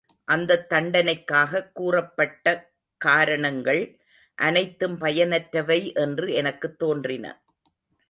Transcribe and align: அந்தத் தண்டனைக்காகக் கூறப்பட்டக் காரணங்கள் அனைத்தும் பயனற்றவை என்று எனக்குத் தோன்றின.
அந்தத் 0.23 0.73
தண்டனைக்காகக் 0.73 1.71
கூறப்பட்டக் 1.71 2.73
காரணங்கள் 2.97 3.99
அனைத்தும் 4.35 5.01
பயனற்றவை 5.01 5.93
என்று 5.93 6.33
எனக்குத் 6.33 6.79
தோன்றின. 6.79 7.43